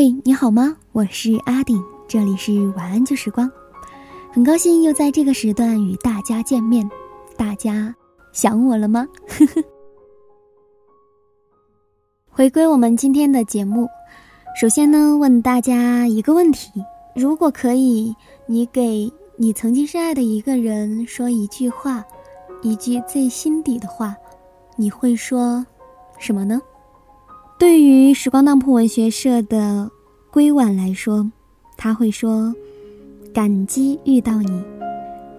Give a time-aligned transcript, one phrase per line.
[0.00, 0.76] 嘿，你好吗？
[0.92, 3.50] 我是阿顶，这里是晚安旧时光，
[4.32, 6.88] 很高兴又在这个时段与大家见面。
[7.36, 7.92] 大家
[8.30, 9.08] 想我了吗？
[12.30, 13.88] 回归我们今天的节目，
[14.54, 16.70] 首先呢，问大家一个问题：
[17.16, 18.14] 如果可以，
[18.46, 22.04] 你给你曾经深爱的一个人说一句话，
[22.62, 24.14] 一句最心底的话，
[24.76, 25.66] 你会说
[26.20, 26.62] 什么呢？
[27.58, 29.90] 对于时光当铺文学社的
[30.30, 31.28] 归晚来说，
[31.76, 32.54] 他会说
[33.34, 34.62] ：“感激遇到你，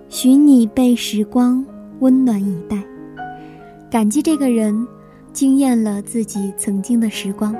[0.09, 1.65] 许你被时光
[2.01, 2.77] 温暖以待。
[3.89, 4.85] 感激这个人，
[5.31, 7.55] 惊艳了自己曾经的时光。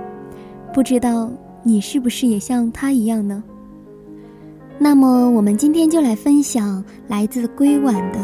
[0.73, 1.31] 不知道
[1.63, 3.41] 你是不是也像他一样呢？”
[4.77, 8.19] 那么，我们今天就来分享来自归晚的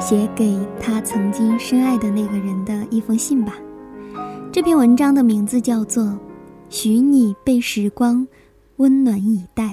[0.00, 3.54] 写给他曾经深爱的那个人的一封信吧。
[4.56, 6.04] 这篇文章的名字叫做
[6.70, 8.26] 《许你被时光
[8.76, 9.64] 温暖以待》。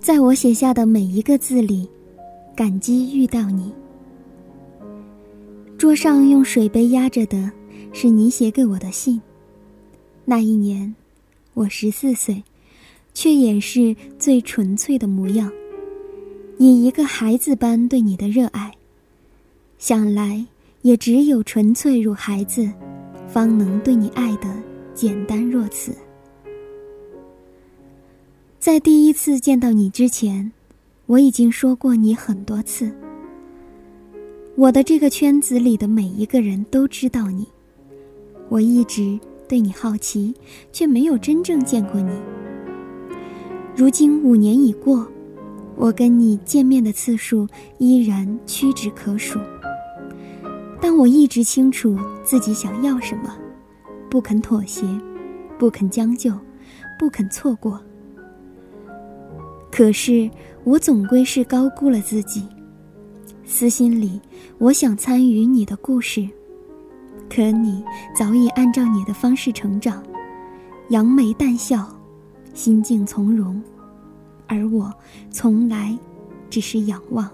[0.00, 1.86] 在我写下的每一个字里，
[2.56, 3.70] 感激遇到你。
[5.76, 7.52] 桌上用水杯压着的，
[7.92, 9.20] 是你写给我的信。
[10.26, 10.94] 那一年，
[11.52, 12.42] 我十四岁，
[13.12, 15.52] 却也是最纯粹的模样，
[16.58, 18.72] 以一个孩子般对你的热爱。
[19.78, 20.42] 想来，
[20.80, 22.66] 也只有纯粹如孩子，
[23.28, 24.48] 方能对你爱的
[24.94, 25.94] 简单若此。
[28.58, 30.50] 在第一次见到你之前，
[31.04, 32.90] 我已经说过你很多次。
[34.56, 37.46] 我的这个圈子里的每一个人都知道你，
[38.48, 39.20] 我一直。
[39.54, 40.34] 对你好奇，
[40.72, 42.10] 却没有真正见过你。
[43.76, 45.06] 如今五年已过，
[45.76, 47.46] 我跟你见面的次数
[47.78, 49.38] 依然屈指可数。
[50.80, 53.32] 但我一直清楚自己想要什么，
[54.10, 54.84] 不肯妥协，
[55.56, 56.32] 不肯将就，
[56.98, 57.80] 不肯错过。
[59.70, 60.28] 可是
[60.64, 62.42] 我总归是高估了自己，
[63.44, 64.20] 私心里
[64.58, 66.28] 我想参与你的故事。
[67.34, 67.82] 可你
[68.14, 70.00] 早已按照你的方式成长，
[70.90, 71.92] 扬眉淡笑，
[72.54, 73.60] 心境从容，
[74.46, 74.94] 而我
[75.32, 75.98] 从来
[76.48, 77.28] 只是仰望。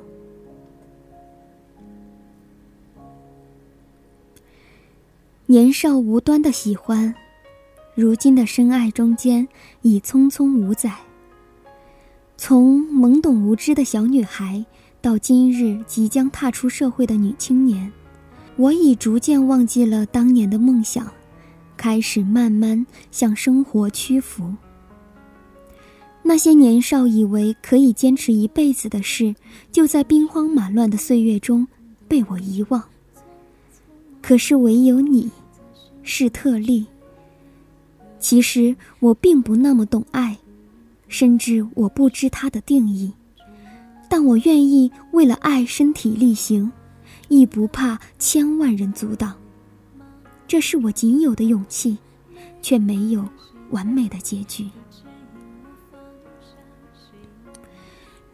[5.45, 7.15] 年少无端的喜欢，
[7.95, 9.47] 如今的深爱中间
[9.83, 10.95] 已匆匆五载。
[12.39, 14.65] 从懵懂无知的小女孩，
[15.03, 17.93] 到今日即将踏出社会的女青年。
[18.61, 21.11] 我已逐渐忘记了当年的梦想，
[21.79, 24.55] 开始慢慢向生活屈服。
[26.23, 29.35] 那些年少以为可以坚持一辈子的事，
[29.73, 31.67] 就在兵荒马乱的岁月中
[32.07, 32.85] 被我遗忘。
[34.21, 35.31] 可是唯有你，
[36.03, 36.85] 是特例。
[38.19, 40.37] 其实我并不那么懂爱，
[41.09, 43.11] 甚至我不知它的定义，
[44.07, 46.71] 但我愿意为了爱身体力行。
[47.31, 49.37] 亦不怕千万人阻挡，
[50.49, 51.97] 这是我仅有的勇气，
[52.61, 53.25] 却没有
[53.71, 54.69] 完美的结局。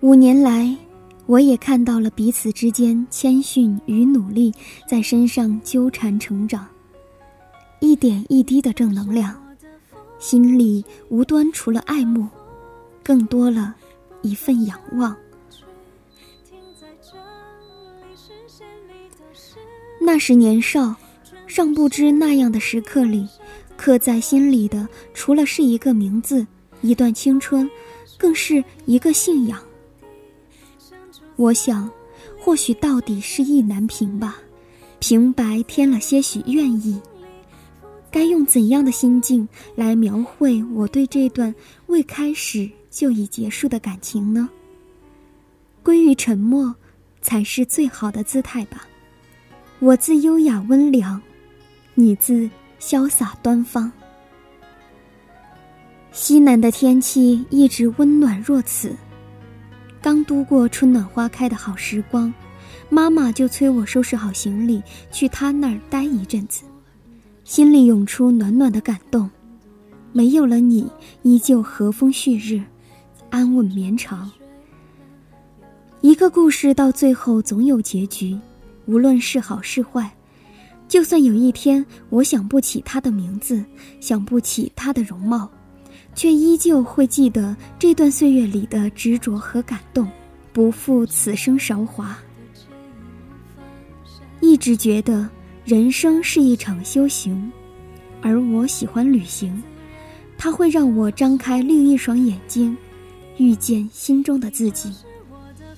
[0.00, 0.74] 五年来，
[1.26, 4.50] 我也看到了彼此之间谦逊与努力
[4.88, 6.66] 在身上纠缠成长，
[7.80, 9.38] 一点一滴的正能量，
[10.18, 12.26] 心里无端除了爱慕，
[13.04, 13.76] 更多了
[14.22, 15.14] 一份仰望。
[20.06, 20.94] 那时年少，
[21.48, 23.28] 尚不知那样的时刻里，
[23.76, 26.46] 刻在心里的除了是一个名字，
[26.80, 27.68] 一段青春，
[28.16, 29.60] 更是一个信仰。
[31.34, 31.90] 我想，
[32.38, 34.36] 或许到底是意难平吧，
[35.00, 37.02] 平白添了些许愿意。
[38.08, 41.52] 该用怎样的心境来描绘我对这段
[41.88, 44.48] 未开始就已结束的感情呢？
[45.82, 46.72] 归于沉默，
[47.20, 48.86] 才是最好的姿态吧。
[49.78, 51.20] 我自优雅温良，
[51.94, 52.48] 你自
[52.80, 53.92] 潇洒端方。
[56.12, 58.96] 西南的天气一直温暖若此，
[60.00, 62.32] 刚度过春暖花开的好时光，
[62.88, 64.82] 妈妈就催我收拾好行李
[65.12, 66.64] 去她那儿待一阵子，
[67.44, 69.28] 心里涌出暖暖的感动。
[70.10, 70.90] 没有了你，
[71.20, 72.62] 依旧和风煦日，
[73.28, 74.30] 安稳绵长。
[76.00, 78.38] 一个故事到最后总有结局，
[78.86, 80.10] 无论是好是坏。
[80.88, 83.64] 就算有一天我想不起他的名字，
[84.00, 85.50] 想不起他的容貌，
[86.14, 90.08] 却依旧会记得这段岁月里的执着和感动，
[90.52, 92.16] 不负此生韶华。
[94.40, 95.28] 一直觉得
[95.64, 97.50] 人生是一场修行，
[98.22, 99.60] 而我喜欢旅行，
[100.38, 102.76] 它会让我张开另一双眼睛，
[103.38, 104.92] 遇见心中的自己。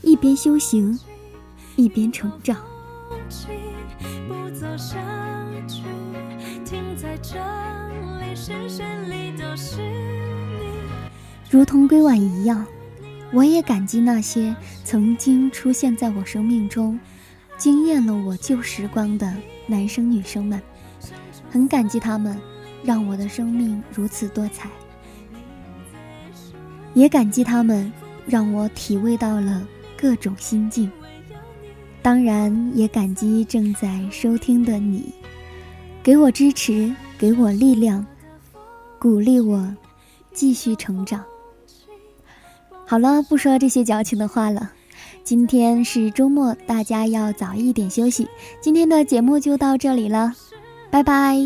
[0.02, 0.99] 一边修行，
[1.76, 2.58] 一边成长。
[3.28, 3.48] 气，
[4.28, 4.98] 不走上
[5.69, 5.82] 去，
[6.64, 7.16] 停在
[11.50, 12.64] 如同归晚一样，
[13.32, 14.54] 我也感激那些
[14.84, 16.98] 曾经出现在我生命中、
[17.56, 19.32] 惊艳了我旧时光的
[19.66, 20.60] 男生女生们，
[21.50, 22.38] 很感激他们，
[22.82, 24.70] 让我的生命如此多彩。
[26.94, 27.92] 也感激他们，
[28.26, 29.66] 让我体味到了。
[30.00, 30.88] 各种心境，
[32.02, 35.12] 当然也感激正在收听的你，
[36.02, 38.04] 给我支持，给我力量，
[38.98, 39.74] 鼓励我
[40.32, 41.22] 继续成长。
[42.86, 44.72] 好了，不说这些矫情的话了。
[45.22, 48.26] 今天是周末，大家要早一点休息。
[48.62, 50.32] 今天的节目就到这里了，
[50.90, 51.36] 拜拜。